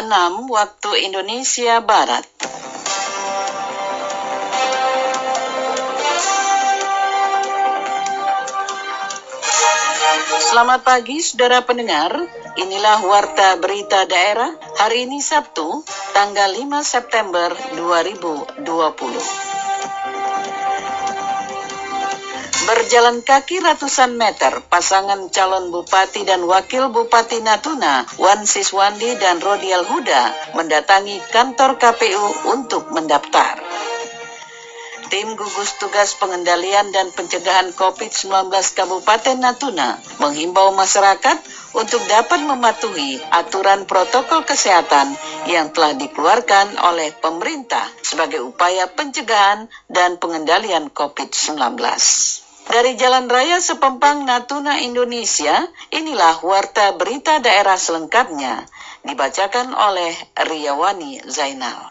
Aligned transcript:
6 0.00 0.48
waktu 0.48 0.90
Indonesia 1.04 1.84
Barat. 1.84 2.24
Selamat 10.50 10.82
pagi 10.82 11.22
saudara 11.22 11.62
pendengar, 11.62 12.10
inilah 12.58 12.98
Warta 13.06 13.54
Berita 13.62 14.02
Daerah 14.08 14.50
hari 14.80 15.06
ini 15.06 15.22
Sabtu, 15.22 15.86
tanggal 16.10 16.50
5 16.50 16.82
September 16.82 17.54
2020. 17.78 19.59
Berjalan 22.70 23.26
kaki 23.26 23.58
ratusan 23.66 24.14
meter, 24.14 24.62
pasangan 24.70 25.26
calon 25.34 25.74
bupati 25.74 26.22
dan 26.22 26.46
wakil 26.46 26.94
bupati 26.94 27.42
Natuna, 27.42 28.06
Wan 28.14 28.46
Siswandi 28.46 29.18
dan 29.18 29.42
Rodial 29.42 29.82
Huda, 29.82 30.54
mendatangi 30.54 31.18
kantor 31.34 31.82
KPU 31.82 32.46
untuk 32.54 32.94
mendaftar. 32.94 33.58
Tim 35.10 35.34
gugus 35.34 35.82
tugas 35.82 36.14
pengendalian 36.14 36.94
dan 36.94 37.10
pencegahan 37.10 37.74
COVID-19 37.74 38.54
Kabupaten 38.54 39.34
Natuna 39.34 39.98
menghimbau 40.22 40.70
masyarakat 40.70 41.42
untuk 41.74 41.98
dapat 42.06 42.38
mematuhi 42.46 43.18
aturan 43.34 43.82
protokol 43.90 44.46
kesehatan 44.46 45.18
yang 45.50 45.74
telah 45.74 45.98
dikeluarkan 45.98 46.78
oleh 46.86 47.10
pemerintah 47.18 47.90
sebagai 48.06 48.46
upaya 48.46 48.86
pencegahan 48.86 49.66
dan 49.90 50.22
pengendalian 50.22 50.86
COVID-19. 50.94 52.46
Dari 52.68 52.98
Jalan 53.00 53.30
Raya 53.30 53.62
Sepempang 53.62 54.28
Natuna 54.28 54.84
Indonesia, 54.84 55.64
inilah 55.88 56.44
warta 56.44 56.92
berita 56.98 57.40
daerah 57.40 57.80
selengkapnya, 57.80 58.68
dibacakan 59.06 59.72
oleh 59.72 60.12
Riyawani 60.36 61.24
Zainal. 61.24 61.88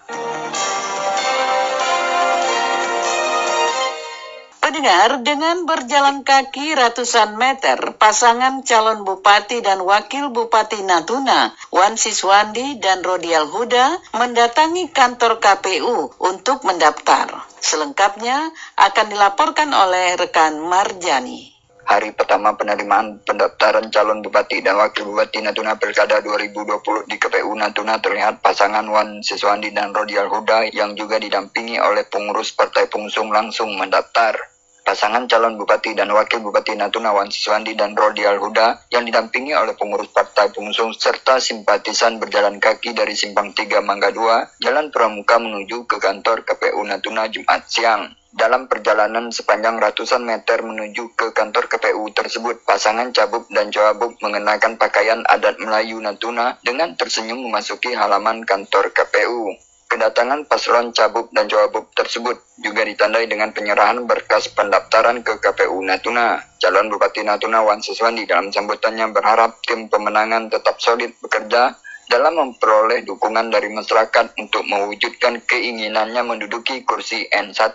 Pendengar, 4.69 5.25
dengan 5.25 5.65
berjalan 5.65 6.21
kaki 6.21 6.77
ratusan 6.77 7.41
meter, 7.41 7.97
pasangan 7.97 8.61
calon 8.61 9.01
bupati 9.01 9.65
dan 9.65 9.81
wakil 9.81 10.29
bupati 10.29 10.85
Natuna, 10.85 11.57
Wan 11.73 11.97
Siswandi 11.97 12.77
dan 12.77 13.01
Rodial 13.01 13.49
Huda, 13.49 13.97
mendatangi 14.13 14.93
kantor 14.93 15.41
KPU 15.41 16.13
untuk 16.21 16.61
mendaftar. 16.69 17.49
Selengkapnya 17.57 18.53
akan 18.77 19.05
dilaporkan 19.09 19.73
oleh 19.73 20.13
rekan 20.21 20.61
Marjani 20.61 21.57
hari 21.89 22.13
pertama 22.13 22.53
penerimaan 22.53 23.17
pendaftaran 23.25 23.89
calon 23.89 24.21
bupati 24.21 24.61
dan 24.61 24.77
wakil 24.77 25.09
bupati 25.09 25.41
Natuna 25.41 25.73
Pilkada 25.81 26.21
2020 26.21 27.09
di 27.09 27.17
KPU 27.17 27.49
Natuna 27.57 27.97
terlihat 27.97 28.45
pasangan 28.45 28.85
Wan 28.85 29.25
Siswandi 29.25 29.73
dan 29.73 29.89
Rodial 29.89 30.29
Huda 30.29 30.69
yang 30.69 30.93
juga 30.93 31.17
didampingi 31.17 31.81
oleh 31.81 32.05
pengurus 32.05 32.53
partai 32.53 32.85
pengusung 32.85 33.33
langsung 33.33 33.73
mendaftar. 33.73 34.48
Pasangan 34.89 35.29
calon 35.29 35.53
bupati 35.53 35.93
dan 35.93 36.09
wakil 36.09 36.41
bupati 36.41 36.73
Natuna 36.73 37.13
Wan 37.13 37.29
Siswandi 37.29 37.77
dan 37.77 37.93
Rodi 37.93 38.25
Al-Huda 38.25 38.89
yang 38.89 39.05
didampingi 39.05 39.53
oleh 39.53 39.77
pengurus 39.77 40.09
partai 40.09 40.49
pengusung 40.49 40.97
serta 40.97 41.37
simpatisan 41.37 42.17
berjalan 42.17 42.57
kaki 42.57 42.97
dari 42.97 43.13
Simpang 43.13 43.53
3 43.53 43.85
Mangga 43.85 44.09
2, 44.09 44.65
Jalan 44.65 44.89
Pramuka 44.89 45.37
menuju 45.37 45.85
ke 45.85 46.01
kantor 46.01 46.41
KPU 46.41 46.81
Natuna 46.89 47.29
Jumat 47.29 47.69
siang. 47.69 48.17
Dalam 48.33 48.65
perjalanan 48.65 49.29
sepanjang 49.29 49.77
ratusan 49.77 50.25
meter 50.25 50.65
menuju 50.65 51.13
ke 51.13 51.37
kantor 51.37 51.69
KPU 51.69 52.09
tersebut, 52.09 52.65
pasangan 52.65 53.13
Cabuk 53.13 53.45
dan 53.53 53.69
Coabuk 53.69 54.17
mengenakan 54.25 54.81
pakaian 54.81 55.21
adat 55.29 55.61
Melayu 55.61 56.01
Natuna 56.01 56.57
dengan 56.65 56.97
tersenyum 56.97 57.45
memasuki 57.45 57.93
halaman 57.93 58.41
kantor 58.41 58.89
KPU. 58.89 59.68
Kedatangan 59.89 60.45
paslon 60.45 60.93
Cabuk 60.93 61.33
dan 61.33 61.49
Coabuk 61.49 61.89
tersebut 61.97 62.37
juga 62.61 62.85
ditandai 62.85 63.25
dengan 63.25 63.49
penyerahan 63.49 64.05
berkas 64.05 64.45
pendaftaran 64.53 65.25
ke 65.25 65.41
KPU 65.41 65.81
Natuna. 65.81 66.37
Calon 66.61 66.93
Bupati 66.93 67.25
Natuna 67.25 67.65
Wan 67.65 67.81
Siswandi 67.81 68.29
dalam 68.29 68.53
sambutannya 68.53 69.09
berharap 69.09 69.57
tim 69.65 69.89
pemenangan 69.89 70.53
tetap 70.53 70.77
solid 70.77 71.09
bekerja 71.17 71.73
dalam 72.05 72.37
memperoleh 72.37 73.01
dukungan 73.01 73.49
dari 73.49 73.73
masyarakat 73.73 74.37
untuk 74.37 74.61
mewujudkan 74.69 75.41
keinginannya 75.49 76.21
menduduki 76.21 76.85
kursi 76.85 77.25
N1 77.33 77.73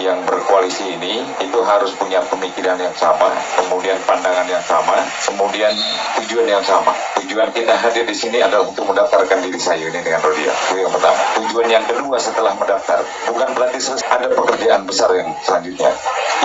yang 0.00 0.24
berkoalisi 0.24 0.96
ini 0.96 1.20
itu 1.40 1.58
harus 1.64 1.92
punya 1.96 2.20
pemikiran 2.28 2.76
yang 2.80 2.94
sama, 2.96 3.32
kemudian 3.60 3.96
pandangan 4.08 4.48
yang 4.48 4.62
sama, 4.64 5.04
kemudian 5.24 5.72
tujuan 6.22 6.48
yang 6.48 6.64
sama. 6.64 6.92
Tujuan 7.20 7.50
kita 7.52 7.74
hadir 7.74 8.06
di 8.06 8.16
sini 8.16 8.38
adalah 8.40 8.64
untuk 8.64 8.86
mendaftarkan 8.88 9.42
diri 9.44 9.60
saya 9.60 9.82
ini 9.88 10.00
dengan 10.00 10.22
Rodia. 10.22 10.52
Itu 10.52 10.80
yang 10.80 10.92
pertama. 10.92 11.18
Tujuan 11.42 11.68
yang 11.68 11.84
kedua 11.84 12.16
setelah 12.22 12.52
mendaftar, 12.56 13.02
bukan 13.28 13.48
berarti 13.52 13.78
ada 14.08 14.28
pekerjaan 14.32 14.82
besar 14.86 15.10
yang 15.16 15.34
selanjutnya, 15.42 15.92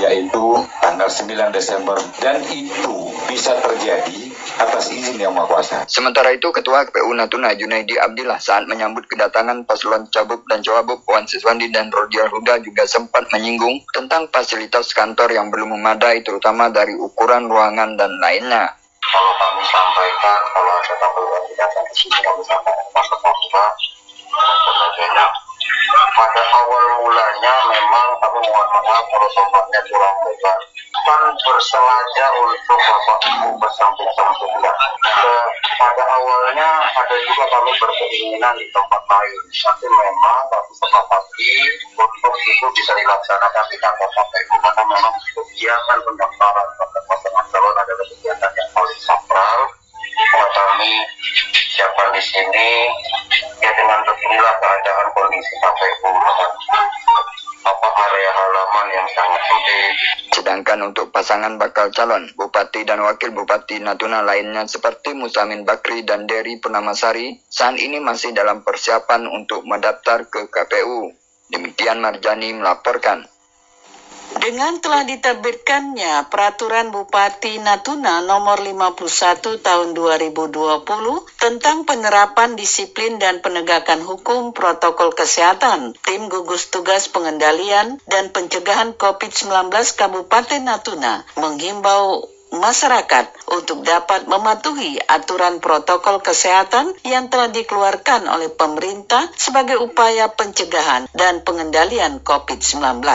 yaitu 0.02 0.46
tanggal 0.82 1.08
9 1.08 1.56
Desember. 1.56 1.98
Dan 2.20 2.44
itu 2.50 3.14
bisa 3.30 3.56
terjadi 3.64 4.31
atas 4.62 4.94
izin 4.94 5.18
yang 5.18 5.34
Maha 5.34 5.50
Kuasa. 5.50 5.78
Sementara 5.90 6.30
itu, 6.30 6.54
Ketua 6.54 6.86
KPU 6.86 7.10
Natuna 7.18 7.58
Junaidi 7.58 7.98
Abdillah 7.98 8.38
saat 8.38 8.70
menyambut 8.70 9.10
kedatangan 9.10 9.66
paslon 9.66 10.06
Cabuk 10.14 10.46
dan 10.46 10.62
Cawabuk 10.62 11.02
Wan 11.10 11.26
Siswandi 11.26 11.74
dan 11.74 11.90
Rodial 11.90 12.30
Huda 12.30 12.62
juga 12.62 12.86
sempat 12.86 13.26
menyinggung 13.34 13.82
tentang 13.90 14.30
fasilitas 14.30 14.94
kantor 14.94 15.34
yang 15.34 15.50
belum 15.50 15.74
memadai 15.74 16.22
terutama 16.22 16.70
dari 16.70 16.94
ukuran 16.94 17.50
ruangan 17.50 17.98
dan 17.98 18.14
lainnya. 18.22 18.78
Kalau 19.02 19.34
kami 19.34 19.64
sampaikan, 19.66 20.40
kalau 20.54 20.72
ada 20.78 20.94
tamu 21.02 21.22
yang 21.26 21.46
datang 21.58 21.86
ke 21.90 21.94
sini, 21.98 22.18
kami 22.22 22.42
sampaikan 22.46 22.88
masa 22.94 23.16
dan 23.18 23.74
sebagainya. 24.62 25.26
Pada 25.92 26.42
awal 26.54 26.86
mulanya 27.02 27.54
memang 27.68 28.08
kami 28.22 28.40
mohon 28.46 28.68
maaf 28.86 29.06
kalau 29.10 29.30
sobatnya 29.36 29.80
kurang 29.90 30.16
lebar 30.24 30.58
kan 31.06 31.22
bersengaja 31.34 32.26
untuk 32.46 32.80
Bapak 32.80 33.20
Ibu 33.26 33.50
bersamping-samping 33.58 34.54
ya. 34.62 34.74
pada 35.82 36.04
awalnya 36.14 36.70
ada 36.94 37.16
juga 37.26 37.46
kami 37.50 37.72
berkeinginan 37.82 38.54
di 38.54 38.66
tempat 38.70 39.02
lain, 39.10 39.42
tapi 39.50 39.86
memang 39.90 40.42
kami 40.54 40.72
sepakati 40.78 41.54
untuk 41.98 42.34
itu 42.46 42.66
bisa 42.78 42.92
dilaksanakan 42.94 43.66
di 43.74 43.78
kantor 43.82 44.10
KPU 44.14 44.56
karena 44.62 44.84
memang 44.86 45.14
kegiatan 45.34 45.98
pendaftaran 46.06 46.68
pasangan 47.10 47.46
calon 47.50 47.76
adalah 47.76 48.06
kegiatan 48.14 48.52
yang 48.54 48.70
paling 48.78 49.02
sakral. 49.02 49.60
Kami 50.32 50.94
siapa 51.74 52.04
di 52.14 52.22
sini 52.22 52.70
ya 53.58 53.72
dengan 53.74 54.00
beginilah 54.06 54.56
keadaan 54.62 55.08
kondisi 55.18 55.54
KPU 55.66 56.14
apa 57.62 57.88
area 57.94 58.32
halaman 58.34 58.88
yang 58.94 59.08
sangat 59.14 59.42
sempit. 59.50 60.21
Sedangkan 60.42 60.90
untuk 60.90 61.14
pasangan 61.14 61.62
bakal 61.62 61.94
calon 61.94 62.26
Bupati 62.34 62.82
dan 62.82 62.98
Wakil 63.06 63.30
Bupati 63.30 63.78
Natuna 63.78 64.26
lainnya 64.26 64.66
seperti 64.66 65.14
Musamin 65.14 65.70
Bakri 65.70 66.02
dan 66.02 66.26
Dery 66.26 66.58
Punamasari 66.58 67.38
saat 67.46 67.78
ini 67.78 68.02
masih 68.02 68.34
dalam 68.34 68.66
persiapan 68.66 69.30
untuk 69.30 69.62
mendaftar 69.70 70.26
ke 70.26 70.50
KPU. 70.50 71.14
Demikian 71.54 72.02
Marjani 72.02 72.58
melaporkan. 72.58 73.22
Dengan 74.42 74.82
telah 74.82 75.06
diterbitkannya 75.06 76.26
Peraturan 76.26 76.90
Bupati 76.90 77.62
Natuna 77.62 78.26
Nomor 78.26 78.58
51 78.66 79.62
Tahun 79.62 79.90
2020 79.94 80.82
tentang 81.38 81.86
penerapan 81.86 82.58
disiplin 82.58 83.22
dan 83.22 83.46
penegakan 83.46 84.02
hukum 84.02 84.50
protokol 84.50 85.14
kesehatan, 85.14 85.94
tim 86.02 86.26
gugus 86.26 86.74
tugas 86.74 87.06
pengendalian 87.14 88.02
dan 88.10 88.34
pencegahan 88.34 88.98
COVID-19 88.98 89.70
Kabupaten 89.94 90.62
Natuna 90.66 91.22
menghimbau 91.38 92.26
masyarakat 92.50 93.30
untuk 93.46 93.86
dapat 93.86 94.26
mematuhi 94.26 94.98
aturan 95.06 95.62
protokol 95.62 96.18
kesehatan 96.18 96.98
yang 97.06 97.30
telah 97.30 97.54
dikeluarkan 97.54 98.26
oleh 98.26 98.50
pemerintah 98.50 99.30
sebagai 99.38 99.78
upaya 99.78 100.34
pencegahan 100.34 101.06
dan 101.14 101.46
pengendalian 101.46 102.26
COVID-19. 102.26 103.06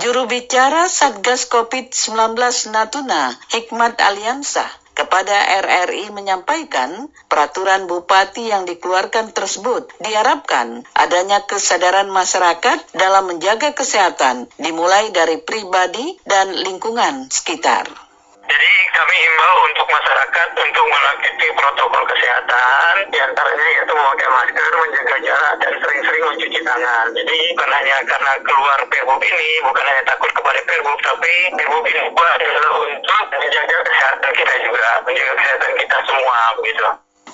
Juru 0.00 0.24
bicara 0.24 0.88
Satgas 0.88 1.44
COVID-19 1.52 2.32
Natuna, 2.72 3.36
Hikmat 3.52 4.00
Aliansa, 4.00 4.64
kepada 4.96 5.60
RRI 5.60 6.08
menyampaikan 6.08 7.12
peraturan 7.28 7.84
bupati 7.84 8.48
yang 8.48 8.64
dikeluarkan 8.64 9.36
tersebut 9.36 9.92
diharapkan 10.00 10.88
adanya 10.96 11.44
kesadaran 11.44 12.08
masyarakat 12.08 12.80
dalam 12.96 13.28
menjaga 13.28 13.76
kesehatan 13.76 14.48
dimulai 14.56 15.12
dari 15.12 15.36
pribadi 15.44 16.16
dan 16.24 16.48
lingkungan 16.56 17.28
sekitar. 17.28 18.09
Jadi 18.50 18.72
kami 18.90 19.14
imbau 19.14 19.56
untuk 19.62 19.86
masyarakat 19.86 20.48
untuk 20.58 20.86
mengikuti 20.90 21.46
protokol 21.54 22.02
kesehatan, 22.02 22.92
di 23.14 23.18
antaranya 23.22 23.66
yaitu 23.78 23.94
memakai 23.94 24.26
masker, 24.26 24.70
menjaga 24.74 25.16
jarak, 25.22 25.54
dan 25.62 25.72
sering-sering 25.78 26.24
mencuci 26.26 26.58
tangan. 26.66 27.06
Jadi 27.14 27.36
bukan 27.54 27.70
hanya 27.70 27.96
karena 28.10 28.32
keluar 28.42 28.78
pergub 28.90 29.22
ini, 29.22 29.50
bukan 29.62 29.84
hanya 29.86 30.02
takut 30.02 30.30
kepada 30.34 30.60
pergub, 30.66 30.98
tapi 30.98 31.32
pergub 31.54 31.84
ini 31.86 32.00
juga 32.10 32.26
adalah 32.34 32.72
untuk 32.82 33.24
menjaga 33.38 33.76
kesehatan 33.86 34.30
kita 34.34 34.54
juga, 34.66 34.88
menjaga 35.06 35.32
kesehatan 35.38 35.72
kita 35.78 35.96
semua 36.10 36.38
begitu. 36.58 36.86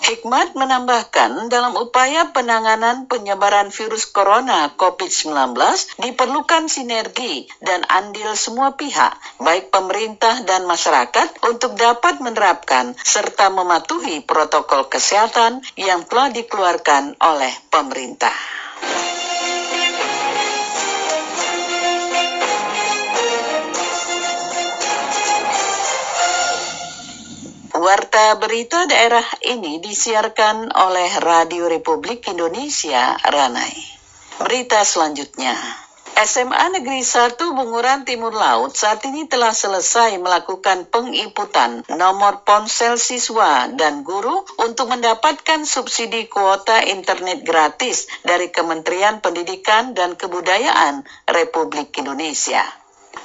Hikmat 0.03 0.53
menambahkan 0.53 1.49
dalam 1.49 1.73
upaya 1.81 2.29
penanganan 2.35 3.09
penyebaran 3.09 3.73
virus 3.73 4.05
corona 4.11 4.69
COVID-19 4.77 5.57
diperlukan 6.03 6.69
sinergi 6.69 7.49
dan 7.65 7.81
andil 7.89 8.37
semua 8.37 8.77
pihak, 8.77 9.17
baik 9.41 9.73
pemerintah 9.73 10.45
dan 10.45 10.69
masyarakat 10.69 11.41
untuk 11.49 11.79
dapat 11.81 12.21
menerapkan 12.21 12.93
serta 13.01 13.49
mematuhi 13.49 14.21
protokol 14.27 14.91
kesehatan 14.93 15.65
yang 15.79 16.05
telah 16.05 16.29
dikeluarkan 16.29 17.17
oleh 17.23 17.53
pemerintah. 17.73 18.66
Warta 27.87 28.35
berita 28.43 28.83
daerah 28.91 29.23
ini 29.47 29.79
disiarkan 29.79 30.75
oleh 30.75 31.07
Radio 31.23 31.71
Republik 31.71 32.27
Indonesia 32.27 33.15
Ranai. 33.23 33.79
Berita 34.43 34.83
selanjutnya. 34.83 35.55
SMA 36.19 36.75
Negeri 36.75 37.07
1 37.07 37.39
Bunguran 37.39 38.03
Timur 38.03 38.35
Laut 38.35 38.75
saat 38.75 39.07
ini 39.07 39.31
telah 39.31 39.55
selesai 39.55 40.19
melakukan 40.19 40.91
pengiputan 40.91 41.87
nomor 41.95 42.43
ponsel 42.43 42.99
siswa 42.99 43.71
dan 43.71 44.03
guru 44.03 44.43
untuk 44.59 44.91
mendapatkan 44.91 45.63
subsidi 45.63 46.27
kuota 46.27 46.83
internet 46.91 47.47
gratis 47.47 48.11
dari 48.27 48.51
Kementerian 48.51 49.23
Pendidikan 49.23 49.95
dan 49.95 50.19
Kebudayaan 50.19 51.07
Republik 51.31 51.95
Indonesia. 52.03 52.67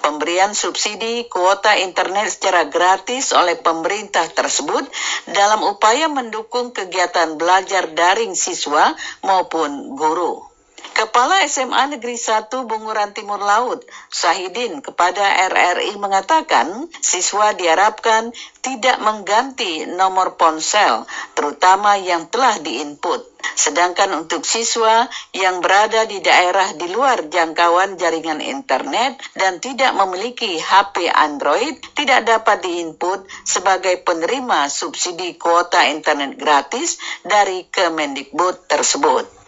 Pemberian 0.01 0.57
subsidi 0.57 1.29
kuota 1.29 1.77
internet 1.77 2.33
secara 2.33 2.65
gratis 2.65 3.31
oleh 3.37 3.55
pemerintah 3.55 4.25
tersebut 4.33 4.83
dalam 5.29 5.61
upaya 5.63 6.09
mendukung 6.09 6.73
kegiatan 6.73 7.37
belajar 7.37 7.87
daring 7.93 8.33
siswa 8.33 8.97
maupun 9.21 9.93
guru. 9.93 10.50
Kepala 10.91 11.47
SMA 11.47 11.95
Negeri 11.95 12.19
1 12.19 12.51
Bunguran 12.67 13.15
Timur 13.15 13.39
Laut, 13.39 13.79
Sahidin 14.11 14.83
kepada 14.83 15.23
RRI 15.47 15.95
mengatakan, 15.95 16.91
siswa 16.99 17.55
diharapkan 17.55 18.35
tidak 18.59 18.99
mengganti 18.99 19.87
nomor 19.87 20.35
ponsel, 20.35 21.07
terutama 21.31 21.95
yang 21.95 22.27
telah 22.27 22.59
diinput. 22.59 23.23
Sedangkan 23.55 24.11
untuk 24.19 24.43
siswa 24.43 25.07
yang 25.31 25.63
berada 25.63 26.03
di 26.03 26.19
daerah 26.19 26.75
di 26.75 26.91
luar 26.91 27.25
jangkauan 27.31 27.95
jaringan 27.95 28.43
internet 28.43 29.15
dan 29.33 29.63
tidak 29.63 29.95
memiliki 29.95 30.59
HP 30.59 31.07
Android 31.07 31.79
tidak 31.95 32.27
dapat 32.27 32.67
diinput 32.67 33.25
sebagai 33.47 33.95
penerima 34.03 34.67
subsidi 34.67 35.39
kuota 35.39 35.87
internet 35.87 36.37
gratis 36.37 36.99
dari 37.25 37.65
Kemendikbud 37.71 38.69
tersebut 38.69 39.40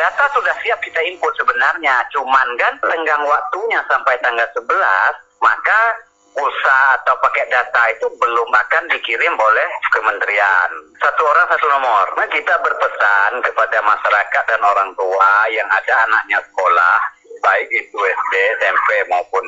data 0.00 0.24
sudah 0.32 0.56
siap 0.64 0.80
kita 0.80 1.00
input 1.04 1.28
sebenarnya, 1.36 2.00
cuman 2.16 2.48
kan 2.56 2.72
tenggang 2.80 3.20
waktunya 3.28 3.84
sampai 3.84 4.16
tanggal 4.24 4.48
11, 4.56 4.64
maka 5.44 5.80
pulsa 6.32 6.80
atau 6.96 7.20
paket 7.20 7.52
data 7.52 7.82
itu 7.92 8.08
belum 8.16 8.48
akan 8.48 8.88
dikirim 8.96 9.34
oleh 9.36 9.68
kementerian. 9.92 10.70
Satu 10.96 11.22
orang 11.28 11.46
satu 11.52 11.66
nomor. 11.68 12.06
Nah 12.16 12.28
kita 12.32 12.54
berpesan 12.64 13.44
kepada 13.44 13.78
masyarakat 13.84 14.44
dan 14.48 14.62
orang 14.64 14.88
tua 14.96 15.32
yang 15.52 15.68
ada 15.68 15.94
anaknya 16.08 16.40
sekolah, 16.48 16.96
baik 17.44 17.68
itu 17.68 17.98
SD, 18.00 18.34
SMP 18.56 18.88
maupun 19.12 19.44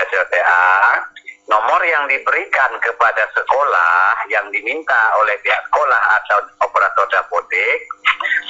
SLTA, 0.00 1.04
nomor 1.52 1.84
yang 1.84 2.08
diberikan 2.08 2.70
kepada 2.80 3.28
sekolah 3.36 4.24
yang 4.32 4.48
diminta 4.54 5.12
oleh 5.20 5.36
pihak 5.44 5.60
sekolah 5.68 6.02
atau 6.22 6.38
operator 6.64 7.06
dapodik 7.12 7.76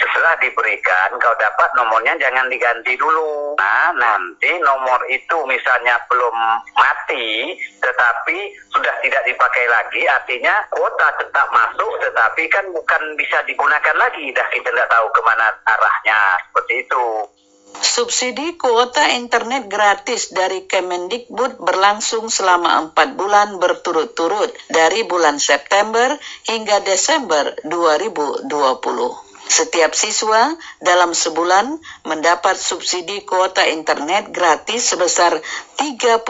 setelah 0.03 0.35
diberikan 0.43 1.15
kau 1.23 1.35
dapat 1.39 1.71
nomornya 1.79 2.19
jangan 2.19 2.51
diganti 2.51 2.99
dulu. 2.99 3.55
Nah 3.55 3.95
nanti 3.95 4.51
nomor 4.59 4.99
itu 5.07 5.39
misalnya 5.47 6.03
belum 6.11 6.37
mati 6.75 7.55
tetapi 7.79 8.39
sudah 8.75 8.95
tidak 9.07 9.23
dipakai 9.23 9.65
lagi 9.71 10.03
artinya 10.11 10.59
kuota 10.75 11.15
tetap 11.23 11.47
masuk 11.55 12.03
tetapi 12.03 12.43
kan 12.51 12.67
bukan 12.75 13.03
bisa 13.15 13.39
digunakan 13.47 13.97
lagi. 13.97 14.35
Dah 14.35 14.47
kita 14.51 14.75
tidak 14.75 14.91
tahu 14.91 15.07
ke 15.15 15.21
mana 15.23 15.47
arahnya. 15.63 16.21
Seperti 16.51 16.75
itu. 16.83 17.07
Subsidi 17.83 18.61
kuota 18.61 19.17
internet 19.17 19.67
gratis 19.67 20.29
dari 20.31 20.69
Kemendikbud 20.69 21.57
berlangsung 21.57 22.29
selama 22.29 22.79
empat 22.89 23.17
bulan 23.17 23.57
berturut-turut 23.57 24.53
dari 24.69 25.09
bulan 25.09 25.41
September 25.41 26.15
hingga 26.47 26.85
Desember 26.85 27.57
2020. 27.65 29.32
Setiap 29.53 29.93
siswa 29.93 30.57
dalam 30.81 31.13
sebulan 31.13 31.77
mendapat 32.09 32.57
subsidi 32.57 33.21
kuota 33.29 33.69
internet 33.69 34.33
gratis 34.33 34.97
sebesar 34.97 35.37
35 35.77 36.25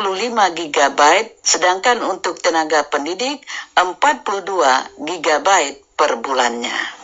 GB, 0.59 1.01
sedangkan 1.39 2.03
untuk 2.03 2.43
tenaga 2.43 2.83
pendidik 2.91 3.47
42 3.79 5.07
GB 5.07 5.49
per 5.95 6.19
bulannya. 6.19 7.02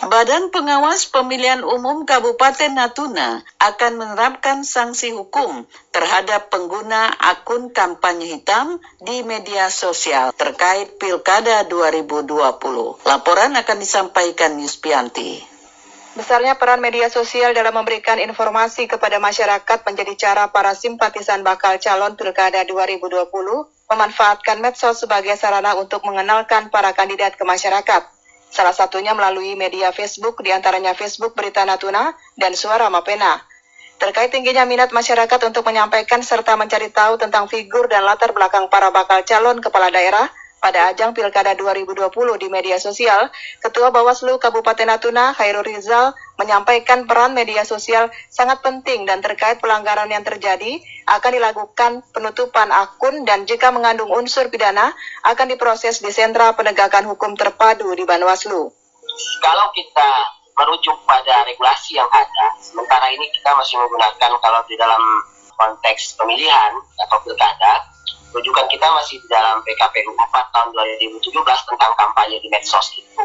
Badan 0.00 0.48
Pengawas 0.48 1.12
Pemilihan 1.12 1.60
Umum 1.60 2.08
Kabupaten 2.08 2.72
Natuna 2.72 3.44
akan 3.60 4.00
menerapkan 4.00 4.64
sanksi 4.64 5.12
hukum 5.12 5.68
terhadap 5.92 6.48
pengguna 6.48 7.12
akun 7.20 7.68
kampanye 7.68 8.40
hitam 8.40 8.80
di 9.04 9.20
media 9.20 9.68
sosial 9.68 10.32
terkait 10.32 10.96
Pilkada 10.96 11.68
2020. 11.68 12.32
Laporan 13.04 13.52
akan 13.52 13.76
disampaikan 13.76 14.56
Yuspianti. 14.56 15.44
Besarnya 16.16 16.56
peran 16.56 16.80
media 16.80 17.12
sosial 17.12 17.52
dalam 17.52 17.76
memberikan 17.76 18.16
informasi 18.16 18.88
kepada 18.88 19.20
masyarakat 19.20 19.84
menjadi 19.84 20.16
cara 20.16 20.48
para 20.48 20.72
simpatisan 20.72 21.44
bakal 21.44 21.76
calon 21.76 22.16
Pilkada 22.16 22.64
2020 22.64 23.28
memanfaatkan 23.92 24.64
medsos 24.64 24.96
sebagai 24.96 25.36
sarana 25.36 25.76
untuk 25.76 26.00
mengenalkan 26.08 26.72
para 26.72 26.96
kandidat 26.96 27.36
ke 27.36 27.44
masyarakat. 27.44 28.19
Salah 28.50 28.74
satunya 28.74 29.14
melalui 29.14 29.54
media 29.54 29.94
Facebook, 29.94 30.42
di 30.42 30.50
antaranya 30.50 30.90
Facebook 30.92 31.38
Berita 31.38 31.62
Natuna 31.62 32.10
dan 32.34 32.58
Suara 32.58 32.90
Mapena. 32.90 33.38
Terkait 34.02 34.32
tingginya 34.32 34.66
minat 34.66 34.90
masyarakat 34.90 35.40
untuk 35.46 35.62
menyampaikan 35.62 36.24
serta 36.24 36.58
mencari 36.58 36.90
tahu 36.90 37.20
tentang 37.20 37.46
figur 37.46 37.86
dan 37.86 38.02
latar 38.02 38.34
belakang 38.34 38.66
para 38.72 38.90
bakal 38.90 39.22
calon 39.22 39.62
kepala 39.62 39.92
daerah, 39.92 40.26
pada 40.60 40.92
ajang 40.92 41.16
Pilkada 41.16 41.56
2020 41.56 42.12
di 42.36 42.48
media 42.52 42.76
sosial, 42.76 43.32
Ketua 43.64 43.88
Bawaslu 43.88 44.36
Kabupaten 44.36 44.86
Natuna, 44.86 45.32
Khairul 45.32 45.64
Rizal, 45.64 46.12
menyampaikan 46.36 47.08
peran 47.08 47.32
media 47.32 47.64
sosial 47.64 48.12
sangat 48.28 48.60
penting 48.60 49.08
dan 49.08 49.24
terkait 49.24 49.60
pelanggaran 49.60 50.08
yang 50.12 50.24
terjadi 50.24 50.80
akan 51.08 51.32
dilakukan 51.36 51.92
penutupan 52.12 52.68
akun 52.72 53.24
dan 53.24 53.48
jika 53.48 53.72
mengandung 53.72 54.12
unsur 54.12 54.48
pidana 54.52 54.92
akan 55.24 55.46
diproses 55.52 56.04
di 56.04 56.12
sentra 56.12 56.52
penegakan 56.56 57.08
hukum 57.08 57.36
terpadu 57.36 57.92
di 57.96 58.04
Banwaslu. 58.04 58.72
Kalau 59.40 59.66
kita 59.72 60.10
merujuk 60.60 60.96
pada 61.08 61.44
regulasi 61.48 61.96
yang 61.96 62.08
ada, 62.12 62.46
sementara 62.60 63.08
ini 63.08 63.28
kita 63.32 63.52
masih 63.56 63.80
menggunakan 63.80 64.30
kalau 64.40 64.60
di 64.68 64.76
dalam 64.76 65.00
konteks 65.56 66.16
pemilihan 66.16 66.72
atau 67.08 67.20
pilkada, 67.24 67.84
rujukan 68.30 68.66
kita 68.70 68.86
masih 68.86 69.18
di 69.22 69.28
dalam 69.30 69.58
PKPU 69.66 70.10
4 70.14 70.54
tahun 70.54 70.68
2017 70.74 71.20
tentang 71.42 71.92
kampanye 71.98 72.38
di 72.38 72.48
medsos 72.50 72.86
itu. 72.94 73.22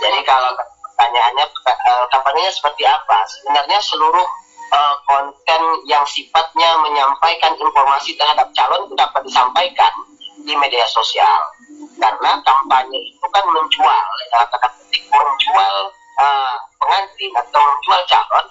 Jadi 0.00 0.20
kalau 0.24 0.52
pertanyaannya 0.84 1.46
uh, 1.48 2.06
kampanyenya 2.12 2.52
seperti 2.52 2.84
apa? 2.84 3.18
Sebenarnya 3.28 3.78
seluruh 3.80 4.26
uh, 4.72 4.96
konten 5.08 5.62
yang 5.88 6.04
sifatnya 6.08 6.70
menyampaikan 6.84 7.56
informasi 7.56 8.16
terhadap 8.16 8.48
calon 8.56 8.88
dapat 8.96 9.24
disampaikan 9.24 9.92
di 10.44 10.54
media 10.56 10.84
sosial. 10.88 11.40
Karena 12.00 12.40
kampanye 12.40 13.00
itu 13.12 13.26
kan 13.32 13.44
menjual, 13.48 14.08
ya, 14.32 14.40
kata 14.48 14.68
menjual 15.12 15.74
uh, 16.20 16.56
pengantin 16.80 17.32
atau 17.36 17.60
menjual 17.60 18.00
calon. 18.08 18.46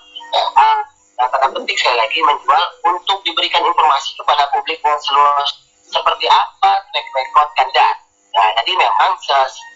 Nah, 1.20 1.28
tanda 1.36 1.52
penting 1.52 1.76
sekali 1.76 2.00
lagi 2.00 2.24
menjual 2.24 2.64
untuk 2.88 3.20
diberikan 3.28 3.60
informasi 3.60 4.16
kepada 4.16 4.48
publik 4.56 4.80
yang 4.80 4.96
seluruh 5.04 5.44
seperti 5.84 6.32
apa 6.32 6.72
track 6.96 7.08
record 7.12 7.50
kandidat. 7.60 7.96
Nah, 8.40 8.48
jadi 8.64 8.72
memang 8.80 9.12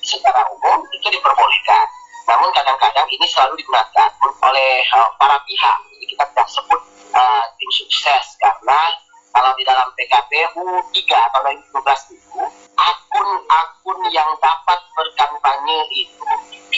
secara 0.07 0.39
umum 0.55 0.87
itu 0.95 1.07
diperbolehkan. 1.11 1.85
Namun 2.31 2.47
kadang-kadang 2.55 3.03
ini 3.11 3.27
selalu 3.27 3.59
digunakan 3.59 4.09
oleh 4.39 4.87
uh, 4.95 5.11
para 5.19 5.35
pihak. 5.43 5.77
Jadi 5.91 6.05
kita 6.15 6.23
tidak 6.31 6.47
sebut 6.47 6.81
uh, 7.11 7.43
tim 7.59 7.71
sukses 7.75 8.25
karena 8.39 8.79
kalau 9.35 9.51
di 9.59 9.67
dalam 9.67 9.91
PKPU 9.99 10.63
3 10.95 11.27
atau 11.27 11.39
2012 11.75 12.23
itu 12.23 12.39
akun-akun 12.79 13.99
yang 14.15 14.31
dapat 14.39 14.79
berkampanye 14.95 15.79
itu 15.91 16.23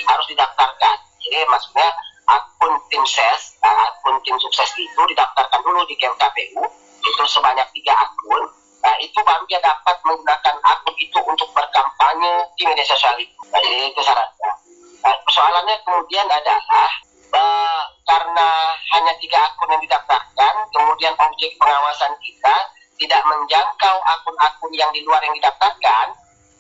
harus 0.10 0.26
didaftarkan. 0.26 0.98
Jadi 1.22 1.38
maksudnya 1.54 1.90
akun 2.26 2.74
tim 2.90 3.04
ses, 3.06 3.58
akun 3.62 4.18
tim 4.26 4.38
sukses 4.42 4.70
itu 4.78 5.02
didaftarkan 5.10 5.62
dulu 5.62 5.86
di 5.90 5.96
KPU 5.98 6.64
itu 7.06 7.24
sebanyak 7.30 7.68
tiga 7.78 7.94
akun. 7.94 8.44
Nah, 8.86 8.96
itu 9.02 9.18
baru 9.26 9.42
dia 9.50 9.58
dapat 9.62 9.98
menggunakan 10.06 10.56
akun 10.62 10.96
itu 11.02 11.18
untuk 11.26 11.50
berkampanye 11.58 12.46
di 12.54 12.64
media 12.70 12.86
sosial 12.86 13.18
itu. 13.18 13.42
Nah, 13.50 13.60
jadi 13.62 13.90
itu 13.90 14.02
syaratnya. 14.02 14.52
Nah, 15.02 15.16
persoalannya 15.26 15.76
kemudian 15.86 16.28
adalah 16.30 16.90
uh, 17.34 17.82
karena 18.06 18.50
hanya 18.94 19.14
tiga 19.18 19.42
akun 19.42 19.74
yang 19.74 19.82
didaftarkan, 19.82 20.54
kemudian 20.70 21.14
objek 21.18 21.52
pengawasan 21.58 22.14
kita 22.22 22.56
tidak 22.96 23.22
menjangkau 23.28 23.98
akun-akun 24.06 24.72
yang 24.74 24.90
di 24.94 25.04
luar 25.04 25.20
yang 25.26 25.36
didaftarkan, 25.36 26.08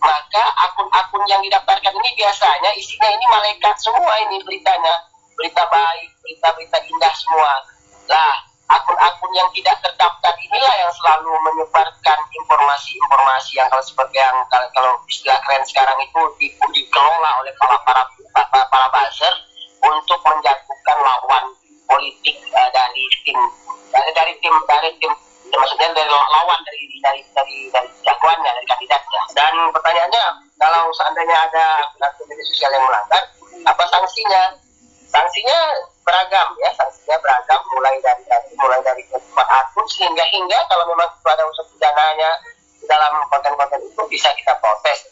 maka 0.01 0.43
akun-akun 0.67 1.24
yang 1.29 1.41
didaftarkan 1.41 1.93
ini 1.95 2.10
biasanya 2.19 2.69
isinya 2.75 3.10
ini 3.10 3.25
malaikat 3.31 3.75
semua 3.79 4.13
ini 4.27 4.41
beritanya, 4.43 4.95
berita 5.36 5.63
baik, 5.68 6.10
berita-berita 6.24 6.77
indah 6.88 7.13
semua. 7.13 7.54
Lah, 8.10 8.36
akun-akun 8.65 9.32
yang 9.38 9.50
tidak 9.54 9.77
terdaftar 9.86 10.34
inilah 10.42 10.75
yang 10.82 10.92
selalu 10.98 11.32
menyebarkan 11.46 12.20
informasi-informasi 12.34 13.51
yang 13.62 13.68
kalau 13.70 13.84
seperti 13.86 14.18
yang 14.18 14.38
kalau, 14.50 14.68
kalau 14.74 14.92
istilah 15.06 15.38
keren 15.46 15.62
sekarang 15.70 15.98
itu 16.01 16.22
di, 16.42 16.48
dikelola 16.74 17.32
oleh 17.46 17.54
para 17.62 17.77
para 17.86 18.04
para, 18.34 18.63
para 18.65 18.88
buzzer 18.89 19.34
untuk 19.86 20.20
menjatuhkan 20.25 20.98
lawan 20.98 21.46
politik 21.86 22.42
uh, 22.58 22.70
dari 22.74 23.06
tim 23.22 23.38
dari 23.94 24.12
dari 24.18 24.34
tim 24.42 24.56
dari 24.65 24.89
tim 24.98 25.13
ya, 25.54 25.58
maksudnya 25.62 25.94
dari 25.94 26.10
lawan 26.10 26.60
dari 26.65 26.82
dari 27.06 27.22
dari 27.38 27.58
dari 27.70 27.89
jagoannya 28.01 28.50
dari 28.50 28.65
kandidatnya 28.65 29.22
dan 29.38 29.54
pertanyaannya 29.70 30.25
kalau 30.58 30.89
seandainya 30.98 31.38
ada 31.38 31.65
akun 32.01 32.25
media 32.34 32.46
sosial 32.50 32.72
yang 32.74 32.86
melanggar 32.89 33.24
apa 33.65 33.84
sanksinya 33.94 34.64
sanksinya 35.15 35.60
beragam 36.03 36.48
ya 36.60 36.69
sanksinya 36.75 37.15
beragam 37.24 37.60
mulai 37.72 37.95
dari, 38.03 38.24
mulai 38.60 38.84
dari 38.84 39.03
empat 39.07 39.48
akun 39.48 39.88
sehingga 39.88 40.27
hingga 40.27 40.60
kalau 40.67 40.84
memang 40.91 41.07
ada 41.24 41.43
unsur 41.48 41.63
pidananya 41.72 42.31
dalam 42.84 43.24
konten-konten 43.31 43.79
itu 43.79 44.03
bisa 44.12 44.27
kita 44.36 44.51
proses 44.60 45.07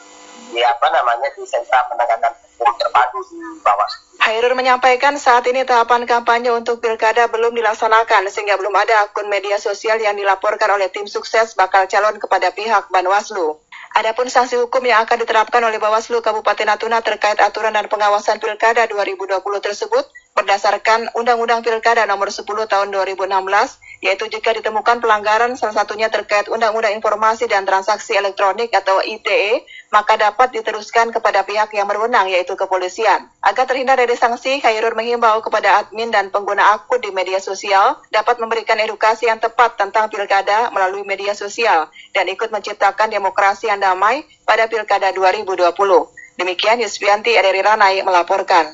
di 0.52 0.60
apa 0.62 0.88
namanya 0.92 1.32
di 1.34 1.42
sentra 1.48 1.88
penegakan 1.88 2.36
hukum 2.36 2.70
terpadu 2.78 3.20
di 3.32 3.40
bawah. 3.64 3.90
Hairul 4.24 4.56
menyampaikan 4.56 5.18
saat 5.18 5.44
ini 5.50 5.66
tahapan 5.66 6.06
kampanye 6.06 6.54
untuk 6.54 6.80
pilkada 6.80 7.28
belum 7.28 7.58
dilaksanakan 7.58 8.30
sehingga 8.30 8.56
belum 8.60 8.72
ada 8.72 9.10
akun 9.10 9.28
media 9.28 9.58
sosial 9.58 9.98
yang 10.00 10.16
dilaporkan 10.16 10.70
oleh 10.72 10.88
tim 10.94 11.10
sukses 11.10 11.58
bakal 11.58 11.90
calon 11.90 12.22
kepada 12.22 12.54
pihak 12.54 12.88
Banwaslu. 12.94 13.60
Adapun 13.94 14.26
sanksi 14.26 14.58
hukum 14.58 14.82
yang 14.82 15.06
akan 15.06 15.22
diterapkan 15.22 15.62
oleh 15.62 15.78
Bawaslu 15.78 16.18
Kabupaten 16.26 16.66
Natuna 16.66 17.06
terkait 17.06 17.38
aturan 17.38 17.78
dan 17.78 17.86
pengawasan 17.86 18.42
Pilkada 18.42 18.90
2020 18.90 19.38
tersebut 19.62 20.02
berdasarkan 20.34 21.14
Undang-Undang 21.14 21.62
Pilkada 21.62 22.10
Nomor 22.10 22.34
10 22.34 22.42
Tahun 22.42 22.88
2016 22.90 23.30
yaitu 24.04 24.28
jika 24.28 24.52
ditemukan 24.52 25.00
pelanggaran 25.00 25.56
salah 25.56 25.80
satunya 25.80 26.12
terkait 26.12 26.52
Undang-Undang 26.52 27.00
Informasi 27.00 27.48
dan 27.48 27.64
Transaksi 27.64 28.20
Elektronik 28.20 28.76
atau 28.76 29.00
ITE, 29.00 29.64
maka 29.96 30.20
dapat 30.20 30.52
diteruskan 30.52 31.16
kepada 31.16 31.48
pihak 31.48 31.72
yang 31.72 31.88
berwenang 31.88 32.28
yaitu 32.28 32.60
kepolisian. 32.60 33.32
Agar 33.40 33.64
terhindar 33.64 33.96
dari 33.96 34.20
sanksi, 34.20 34.60
Khairul 34.60 34.92
menghimbau 34.92 35.40
kepada 35.40 35.88
admin 35.88 36.12
dan 36.12 36.28
pengguna 36.36 36.76
akun 36.76 37.00
di 37.00 37.16
media 37.16 37.40
sosial 37.40 37.96
dapat 38.12 38.44
memberikan 38.44 38.76
edukasi 38.76 39.32
yang 39.32 39.40
tepat 39.40 39.80
tentang 39.80 40.12
pilkada 40.12 40.68
melalui 40.76 41.08
media 41.08 41.32
sosial 41.32 41.88
dan 42.12 42.28
ikut 42.28 42.52
menciptakan 42.52 43.08
demokrasi 43.08 43.72
yang 43.72 43.80
damai 43.80 44.28
pada 44.44 44.68
Pilkada 44.68 45.16
2020. 45.16 45.72
Demikian 46.36 46.82
Yusfianti 46.84 47.32
Eri 47.40 47.64
Ranai 47.64 48.04
melaporkan. 48.04 48.68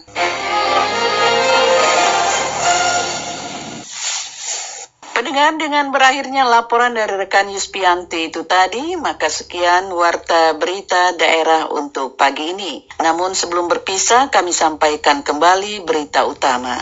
Pendengar 5.49 5.65
dengan 5.65 5.89
berakhirnya 5.89 6.43
laporan 6.45 6.93
dari 6.93 7.25
rekan 7.25 7.49
Yuspianti 7.49 8.29
itu 8.29 8.45
tadi, 8.45 8.93
maka 9.01 9.33
sekian 9.33 9.89
warta 9.89 10.53
berita 10.53 11.17
daerah 11.17 11.73
untuk 11.73 12.13
pagi 12.13 12.53
ini. 12.53 12.85
Namun 13.01 13.33
sebelum 13.33 13.65
berpisah, 13.65 14.29
kami 14.29 14.53
sampaikan 14.53 15.25
kembali 15.25 15.81
berita 15.89 16.29
utama. 16.29 16.77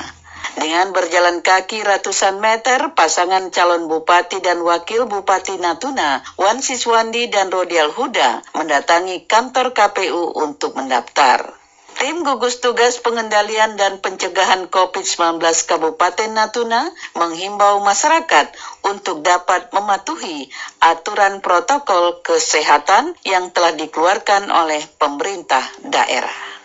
Dengan 0.60 0.92
berjalan 0.92 1.40
kaki 1.40 1.80
ratusan 1.80 2.44
meter, 2.44 2.92
pasangan 2.92 3.48
calon 3.56 3.88
bupati 3.88 4.44
dan 4.44 4.60
wakil 4.60 5.08
bupati 5.08 5.56
Natuna, 5.64 6.20
Wan 6.36 6.60
Siswandi 6.60 7.32
dan 7.32 7.48
Rodial 7.48 7.96
Huda, 7.96 8.44
mendatangi 8.52 9.32
kantor 9.32 9.72
KPU 9.72 10.44
untuk 10.44 10.76
mendaftar. 10.76 11.56
Tim 11.98 12.22
gugus 12.22 12.62
tugas 12.62 13.02
pengendalian 13.02 13.74
dan 13.74 13.98
pencegahan 13.98 14.70
COVID-19 14.70 15.42
Kabupaten 15.42 16.30
Natuna 16.30 16.94
menghimbau 17.18 17.82
masyarakat 17.82 18.54
untuk 18.86 19.26
dapat 19.26 19.74
mematuhi 19.74 20.46
aturan 20.78 21.42
protokol 21.42 22.22
kesehatan 22.22 23.18
yang 23.26 23.50
telah 23.50 23.74
dikeluarkan 23.74 24.46
oleh 24.54 24.86
pemerintah 25.02 25.66
daerah. 25.82 26.57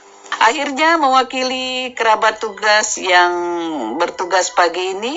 Akhirnya 0.43 0.99
mewakili 0.99 1.95
kerabat 1.95 2.43
tugas 2.43 2.99
yang 2.99 3.31
bertugas 3.95 4.51
pagi 4.51 4.91
ini, 4.91 5.15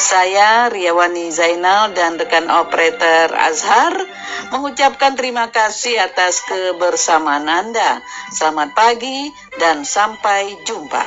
saya 0.00 0.72
Riawani 0.72 1.28
Zainal 1.28 1.92
dan 1.92 2.16
rekan 2.16 2.48
operator 2.48 3.28
Azhar 3.36 3.92
mengucapkan 4.48 5.20
terima 5.20 5.52
kasih 5.52 6.00
atas 6.00 6.40
kebersamaan 6.48 7.44
Anda. 7.44 8.00
Selamat 8.32 8.72
pagi 8.72 9.28
dan 9.60 9.84
sampai 9.84 10.56
jumpa. 10.64 11.04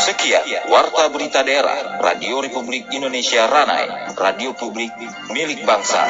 Sekian 0.00 0.48
Warta 0.72 1.12
Berita 1.12 1.44
Daerah 1.44 2.00
Radio 2.00 2.40
Republik 2.40 2.88
Indonesia 2.88 3.44
Ranai, 3.44 4.16
radio 4.16 4.56
publik 4.56 4.96
milik 5.28 5.60
bangsa. 5.68 6.08